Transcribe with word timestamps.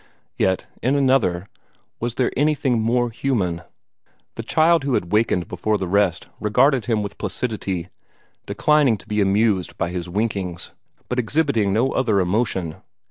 Yet, 0.35 0.65
in 0.81 0.95
another, 0.95 1.45
was 1.99 2.15
there 2.15 2.31
anything 2.35 2.81
more 2.81 3.11
human? 3.11 3.61
The 4.33 4.41
child 4.41 4.83
who 4.83 4.95
had 4.95 5.11
wakened 5.11 5.47
before 5.47 5.77
the 5.77 5.87
rest 5.87 6.27
regarded 6.39 6.85
him 6.85 7.03
with 7.03 7.19
placidity, 7.19 7.89
declining 8.47 8.97
to 8.97 9.07
be 9.07 9.21
amused 9.21 9.77
by 9.77 9.91
his 9.91 10.09
winkings, 10.09 10.71
but 11.07 11.19
exhibiting 11.19 11.71
no 11.71 11.91
other 11.91 12.19
emotion. 12.19 12.77